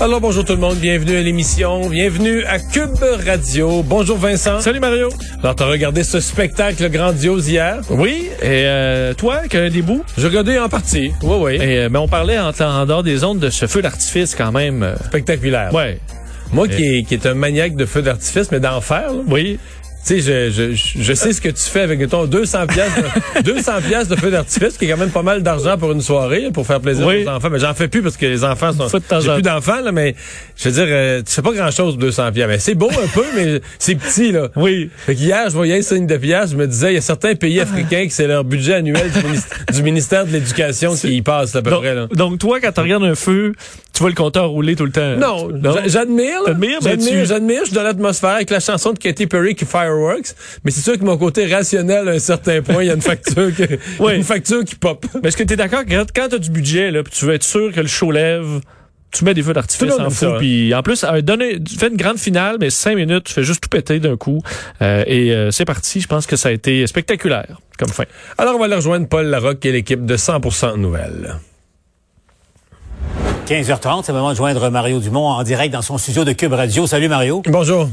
[0.00, 2.96] Alors bonjour tout le monde, bienvenue à l'émission, bienvenue à Cube
[3.26, 3.82] Radio.
[3.82, 4.60] Bonjour Vincent.
[4.60, 5.10] Salut Mario.
[5.42, 7.80] Alors t'as regardé ce spectacle grandiose hier?
[7.90, 10.02] Oui, et euh, toi, qu'un des bouts?
[10.16, 11.12] J'ai regardé en partie.
[11.22, 11.54] Oui, oui.
[11.56, 14.52] Et, euh, mais on parlait en, en dehors des ondes de ce feu d'artifice quand
[14.52, 14.82] même.
[14.82, 15.72] euh, Spectaculaire.
[15.74, 15.98] ouais.
[16.52, 19.12] Moi qui est, qui est un maniaque de feux d'artifice, mais d'enfer.
[19.28, 19.60] Oui.
[20.06, 22.90] Tu sais, je, je, je- sais ce que tu fais avec ton 200 pièces
[23.36, 26.00] de, 200 pièces de feu d'artifice, qui est quand même pas mal d'argent pour une
[26.00, 27.24] soirée, pour faire plaisir Oui.
[27.24, 27.50] aux enfants.
[27.50, 28.88] Mais j'en fais plus parce que les enfants sont.
[29.20, 30.14] J'ai plus d'enfants, là, mais
[30.56, 32.48] je veux dire, euh, tu fais pas grand chose 200 pièces.
[32.48, 34.48] Mais c'est beau un peu, mais c'est petit, là.
[34.56, 34.88] Oui.
[35.06, 37.34] Fait qu'hier, je voyais une signe de pièces, je me disais, il y a certains
[37.34, 41.22] pays africains que c'est leur budget annuel du, minis- du ministère de l'Éducation qui y
[41.22, 42.06] passe, à peu Donc, près, là.
[42.14, 43.52] donc toi, quand tu regardes un feu,
[44.00, 45.14] tu vois le compteur rouler tout le temps.
[45.16, 46.40] Non, j'a- j'admire.
[46.46, 46.78] J'admire,
[47.26, 47.60] j'admire.
[47.60, 50.32] Je suis dans l'atmosphère avec la chanson de Katy Perry qui Fireworks.
[50.64, 53.02] Mais c'est sûr que mon côté rationnel, à un certain point, il y a une
[53.02, 53.50] facture,
[53.98, 54.14] Oui.
[54.16, 55.04] une facture qui pop.
[55.22, 57.12] Mais est-ce que tu es d'accord que quand, quand tu as du budget, là, puis
[57.14, 58.60] tu veux être sûr que le show lève,
[59.12, 60.24] tu mets des feux d'artifice en fou.
[60.24, 60.36] hein.
[60.38, 63.42] Puis en plus, euh, donner, tu fais une grande finale, mais cinq minutes, tu fais
[63.44, 64.40] juste tout péter d'un coup.
[64.80, 66.00] Euh, et euh, c'est parti.
[66.00, 68.04] Je pense que ça a été spectaculaire comme fin.
[68.38, 71.34] Alors, on va aller rejoindre Paul Larocque et l'équipe de 100% Nouvelles.
[73.54, 76.52] 15h30, c'est le moment de joindre Mario Dumont en direct dans son studio de Cube
[76.52, 76.86] Radio.
[76.86, 77.42] Salut Mario.
[77.48, 77.88] Bonjour.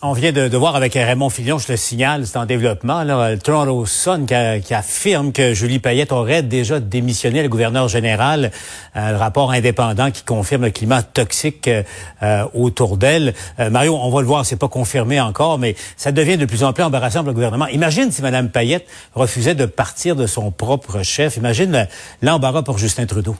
[0.00, 3.32] On vient de, de voir avec Raymond Fillon, je le signale, c'est en développement, là,
[3.32, 7.86] le Toronto Sun qui, a- qui affirme que Julie Payette aurait déjà démissionné, le gouverneur
[7.88, 8.50] général.
[8.96, 11.82] Euh, le rapport indépendant qui confirme le climat toxique euh,
[12.22, 13.34] euh, autour d'elle.
[13.58, 16.64] Euh, Mario, on va le voir, c'est pas confirmé encore, mais ça devient de plus
[16.64, 17.66] en plus embarrassant pour le gouvernement.
[17.66, 21.36] Imagine si Mme Payette refusait de partir de son propre chef.
[21.36, 21.84] Imagine le-
[22.26, 23.36] l'embarras pour Justin Trudeau.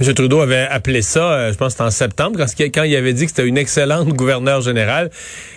[0.00, 0.14] M.
[0.14, 3.30] Trudeau avait appelé ça, euh, je pense en septembre, quand, quand il avait dit que
[3.30, 5.10] c'était une excellente gouverneure générale.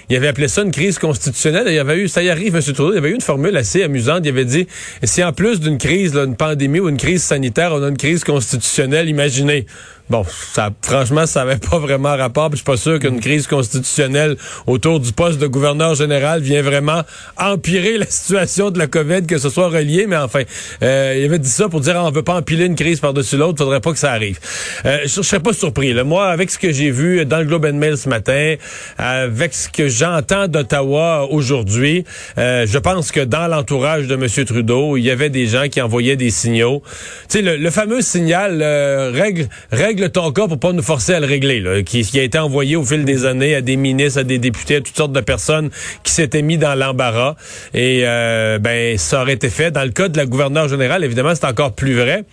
[0.09, 1.65] Il avait appelé ça une crise constitutionnelle.
[1.67, 2.61] Il y avait eu, ça y arrive, M.
[2.61, 4.21] Trudeau, il y avait eu une formule assez amusante.
[4.23, 4.67] Il avait dit,
[5.03, 7.97] si en plus d'une crise, là, une pandémie ou une crise sanitaire, on a une
[7.97, 9.65] crise constitutionnelle, imaginez.
[10.09, 12.49] Bon, ça, franchement, ça n'avait pas vraiment rapport.
[12.51, 17.01] Je suis pas sûr qu'une crise constitutionnelle autour du poste de gouverneur général vient vraiment
[17.37, 20.05] empirer la situation de la COVID, que ce soit relié.
[20.07, 20.43] Mais enfin,
[20.83, 23.37] euh, il avait dit ça pour dire ah, on veut pas empiler une crise par-dessus
[23.37, 23.57] l'autre.
[23.57, 24.39] Faudrait pas que ça arrive.
[24.85, 25.93] Euh, je, serais pas surpris.
[25.93, 26.03] Là.
[26.03, 28.55] Moi, avec ce que j'ai vu dans le Globe and Mail ce matin,
[28.97, 32.05] avec ce que j'entends d'Ottawa aujourd'hui,
[32.37, 34.45] euh, je pense que dans l'entourage de M.
[34.45, 36.81] Trudeau, il y avait des gens qui envoyaient des signaux.
[37.29, 39.47] Tu sais, le, fameux signal euh, règle,
[39.97, 42.37] règle ton cas pour pas nous forcer à le régler, là, qui, qui a été
[42.37, 45.21] envoyé au fil des années à des ministres, à des députés, à toutes sortes de
[45.21, 45.69] personnes
[46.03, 47.35] qui s'étaient mis dans l'embarras.
[47.73, 49.71] Et euh, ben, ça aurait été fait.
[49.71, 52.25] Dans le cas de la gouverneure générale, évidemment, c'est encore plus vrai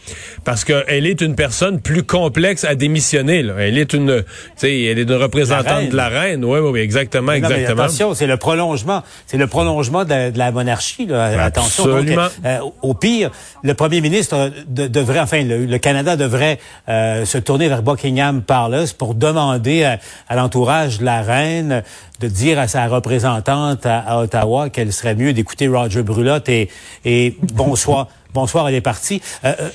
[0.45, 3.43] parce qu'elle est une personne plus complexe à démissionner.
[3.43, 3.55] Là.
[3.61, 4.23] Elle est une,
[4.63, 6.45] elle est une représentante de la reine.
[6.45, 7.83] Oui, oui, oui, exactement, Non, mais exactement.
[7.85, 11.07] attention, c'est le prolongement, c'est le prolongement de, de la monarchie.
[11.07, 11.43] Là.
[11.43, 11.85] Attention.
[11.87, 12.29] Donc, Absolument.
[12.45, 13.31] euh, au pire,
[13.63, 16.59] le premier ministre de- devrait, enfin, le, le Canada devrait
[16.91, 19.99] euh, se tourner vers Buckingham Palace pour demander à,
[20.29, 21.83] à l'entourage de la reine
[22.21, 26.69] de dire à sa représentante à, à Ottawa qu'elle serait mieux d'écouter Roger Brulotte et,
[27.05, 28.09] et bonsoir.
[28.33, 29.23] Bonsoir, elle est partie.
[29.45, 29.69] Euh, euh,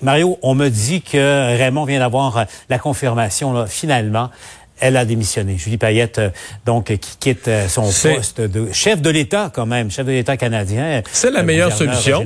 [0.00, 4.30] Mario, on me dit que Raymond vient d'avoir la confirmation, là, finalement.
[4.80, 5.58] Elle a démissionné.
[5.58, 6.30] Julie Payette, euh,
[6.64, 11.02] donc, qui quitte son poste de chef de l'État, quand même, chef de l'État canadien.
[11.12, 12.24] C'est la meilleure solution.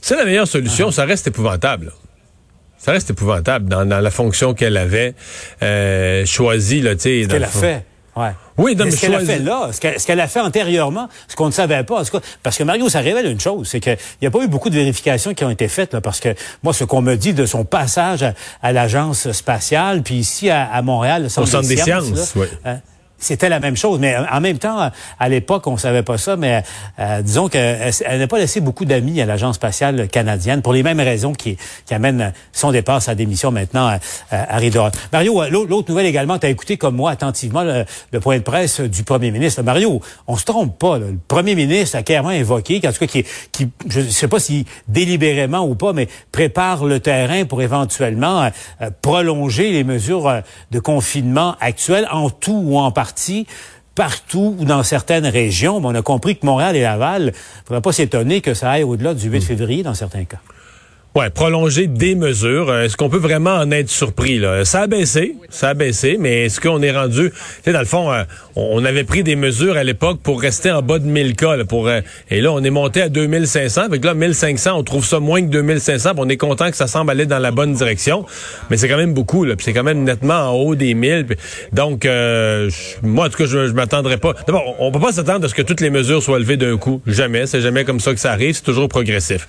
[0.00, 0.90] C'est la meilleure solution.
[0.90, 1.92] Ça reste épouvantable.
[2.84, 5.14] Ça reste épouvantable dans, dans la fonction qu'elle avait
[5.62, 6.80] euh, choisie.
[6.80, 7.84] Là, dans qu'elle le a fait.
[8.14, 8.32] Ouais.
[8.58, 11.34] Oui, non, Mais ce qu'elle a fait là, ce qu'elle ce a fait antérieurement, ce
[11.34, 13.80] qu'on ne savait pas, en tout cas, parce que Mario, ça révèle une chose, c'est
[13.80, 16.34] qu'il n'y a pas eu beaucoup de vérifications qui ont été faites, là, parce que
[16.62, 20.70] moi, ce qu'on me dit de son passage à, à l'agence spatiale, puis ici à,
[20.70, 22.46] à Montréal, le centre, Centre des sciences, là, oui.
[22.66, 22.80] hein,
[23.22, 23.98] c'était la même chose.
[23.98, 26.62] Mais en même temps, à l'époque, on savait pas ça, mais
[26.98, 31.00] euh, disons qu'elle n'a pas laissé beaucoup d'amis à l'Agence spatiale canadienne pour les mêmes
[31.00, 33.98] raisons qui, qui amènent son départ, sa démission maintenant à,
[34.30, 34.90] à Ridor.
[35.12, 38.80] Mario, euh, l'autre nouvelle également, tu as écouté comme moi attentivement le, point de presse
[38.80, 39.62] du premier ministre.
[39.62, 40.98] Mario, on se trompe pas.
[40.98, 44.40] Le premier ministre a clairement évoqué, en tout cas, qui, qui je ne sais pas
[44.40, 50.80] si délibérément ou pas, mais prépare le terrain pour éventuellement euh, prolonger les mesures de
[50.80, 53.11] confinement actuelles en tout ou en partie
[53.94, 55.80] partout ou dans certaines régions.
[55.80, 57.32] Mais on a compris que Montréal et Laval, il ne
[57.66, 59.42] faudrait pas s'étonner que ça aille au-delà du 8 hmm.
[59.42, 60.40] février dans certains cas.
[61.14, 62.70] Ouais, prolonger des mesures.
[62.70, 64.64] Euh, est-ce qu'on peut vraiment en être surpris là?
[64.64, 67.84] Ça a baissé, ça a baissé, mais est-ce qu'on est rendu Tu sais, dans le
[67.84, 68.22] fond, euh,
[68.56, 71.56] on avait pris des mesures à l'époque pour rester en bas de 1000 cas.
[71.56, 72.00] Là, pour, euh,
[72.30, 73.82] et là, on est monté à 2500.
[73.82, 76.12] Avec là, 1500, on trouve ça moins que 2500.
[76.16, 78.24] On est content que ça semble aller dans la bonne direction,
[78.70, 79.44] mais c'est quand même beaucoup.
[79.44, 81.26] Là, c'est quand même nettement en haut des 1000.
[81.74, 82.06] donc,
[83.02, 84.32] moi, en tout cas, je, je m'attendrais pas.
[84.46, 87.02] D'abord, on peut pas s'attendre à ce que toutes les mesures soient levées d'un coup.
[87.06, 87.46] Jamais.
[87.46, 88.54] C'est jamais comme ça que ça arrive.
[88.54, 89.46] C'est toujours progressif.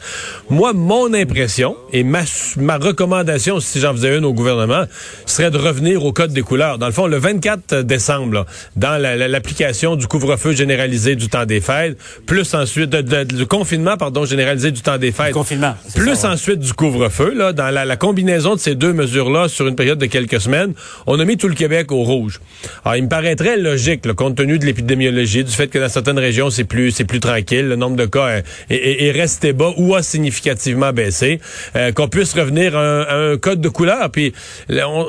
[0.49, 1.52] Moi, mon impression
[1.91, 2.21] et ma,
[2.57, 4.85] ma recommandation, si j'en faisais une au gouvernement,
[5.25, 6.77] serait de revenir au code des couleurs.
[6.77, 8.45] Dans le fond, le 24 décembre,
[8.75, 14.71] dans l'application du couvre-feu généralisé du temps des fêtes, plus ensuite du confinement, pardon, généralisé
[14.71, 15.33] du temps des fêtes.
[15.33, 15.75] confinement.
[15.95, 19.99] Plus ensuite du couvre-feu, là, dans la, combinaison de ces deux mesures-là sur une période
[19.99, 20.73] de quelques semaines,
[21.05, 22.41] on a mis tout le Québec au rouge.
[22.83, 26.49] Alors, il me paraîtrait logique, compte tenu de l'épidémiologie, du fait que dans certaines régions,
[26.49, 30.91] c'est plus, c'est plus tranquille, le nombre de cas est resté bas ou a significativement
[30.91, 31.39] baissé.
[31.75, 34.09] Euh, qu'on puisse revenir à un, code de couleur.
[34.11, 34.33] Puis
[34.69, 35.07] on,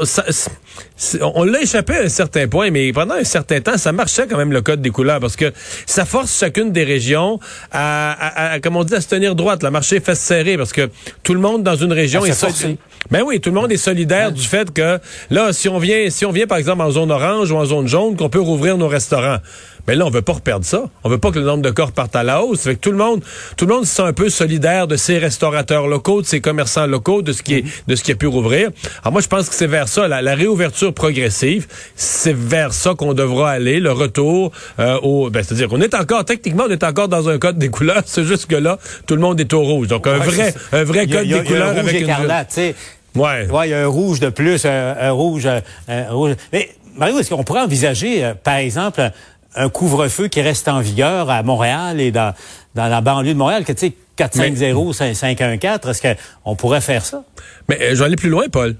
[1.20, 4.36] on l'a échappé à un certain point, mais pendant un certain temps, ça marchait quand
[4.36, 5.52] même le code des couleurs parce que
[5.86, 7.40] ça force chacune des régions
[7.72, 10.88] à, comme on dit, à se tenir droite, la marché fait se serrer parce que
[11.22, 12.76] tout le monde dans une région est solidaire.
[13.10, 14.98] Ben oui, tout le monde est solidaire du fait que
[15.30, 17.86] là, si on vient, si on vient par exemple en zone orange ou en zone
[17.86, 19.40] jaune, qu'on peut rouvrir nos restaurants.
[19.86, 20.84] Mais là, on veut pas reperdre ça.
[21.02, 22.62] On veut pas que le nombre de corps parte à la hausse.
[22.62, 23.22] Fait que tout le monde,
[23.56, 26.86] tout le monde se sent un peu solidaire de ces restaurateurs locaux, de ces commerçants
[26.86, 27.70] locaux, de ce qui est, mhm.
[27.88, 28.70] de ce qui a pu rouvrir.
[29.02, 31.66] Alors moi, je pense que c'est vers ça, la, réouverture progressive,
[31.96, 36.24] c'est vers ça qu'on devra aller, le retour euh, au, ben, c'est-à-dire qu'on est encore,
[36.24, 38.02] techniquement, on est encore dans un code des couleurs.
[38.06, 39.88] C'est juste que là, tout le monde est au rouge.
[39.88, 43.20] Donc un vrai, un vrai code des couleurs avec écarlate, une.
[43.20, 43.48] Ouais.
[43.48, 46.34] Ouais, il y a un rouge de plus, un, rouge, un rouge.
[46.52, 49.10] Mais Mario, est-ce qu'on pourrait envisager, euh, par exemple,
[49.56, 52.34] un couvre-feu qui reste en vigueur à Montréal et dans,
[52.74, 57.24] dans la banlieue de Montréal, que tu sais, 450, 514, est-ce qu'on pourrait faire ça?
[57.68, 58.76] Mais euh, je vais aller plus loin, Paul.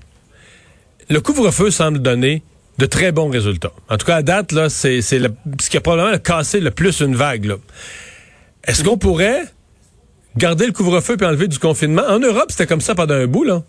[1.11, 2.43] Le couvre-feu semble donner
[2.79, 3.73] de très bons résultats.
[3.89, 7.15] En tout cas, à date, là, c'est, ce qui a probablement cassé le plus une
[7.15, 7.55] vague.
[8.65, 9.45] Est-ce qu'on pourrait
[10.37, 12.03] garder le couvre-feu puis enlever du confinement?
[12.09, 13.63] En Europe, c'était comme ça pendant un bout, là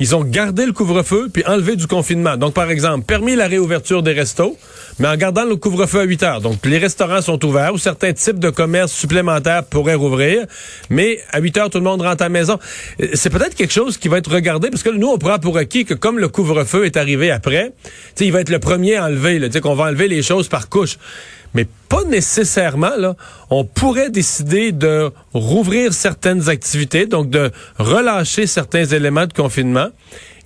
[0.00, 2.36] ils ont gardé le couvre-feu puis enlevé du confinement.
[2.36, 4.56] Donc, par exemple, permis la réouverture des restos,
[4.98, 6.40] mais en gardant le couvre-feu à 8 heures.
[6.40, 10.46] Donc, les restaurants sont ouverts ou certains types de commerces supplémentaires pourraient rouvrir,
[10.90, 12.58] mais à 8 heures, tout le monde rentre à la maison.
[13.00, 15.56] Euh, c'est peut-être quelque chose qui va être regardé, parce que nous, on prend pour
[15.56, 17.72] acquis que comme le couvre-feu est arrivé après,
[18.20, 20.98] il va être le premier à enlever, qu'on va enlever les choses par couche
[21.54, 22.96] mais pas nécessairement.
[22.96, 23.14] Là,
[23.50, 29.88] on pourrait décider de rouvrir certaines activités, donc de relâcher certains éléments de confinement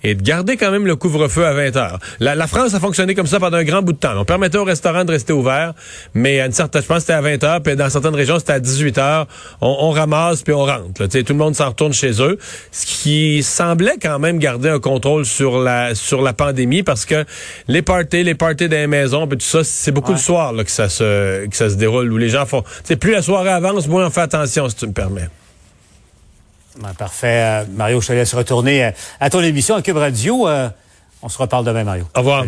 [0.03, 1.99] et de garder quand même le couvre-feu à 20 heures.
[2.19, 4.13] La, France a fonctionné comme ça pendant un grand bout de temps.
[4.17, 5.73] On permettait aux restaurants de rester ouverts,
[6.13, 8.39] mais à une certaine, je pense que c'était à 20 heures, puis dans certaines régions,
[8.39, 9.27] c'était à 18 heures.
[9.61, 11.01] On, ramasse, puis on rentre.
[11.01, 11.07] Là.
[11.07, 12.37] Tout le monde s'en retourne chez eux.
[12.71, 17.25] Ce qui semblait quand même garder un contrôle sur la sur la pandémie, parce que
[17.67, 20.63] les parties, les parties dans les maisons, puis tout ça, c'est beaucoup le soir là,
[20.63, 22.63] que ça se que ça se déroule, où les gens font...
[22.99, 25.29] Plus la soirée avance, moins on fait attention, si tu me permets.
[26.79, 27.41] Ben, parfait.
[27.43, 30.47] Euh, Mario, je te laisse retourner euh, à ton émission à Cube Radio.
[30.47, 30.69] Euh,
[31.21, 32.05] on se reparle demain, Mario.
[32.15, 32.45] Au revoir.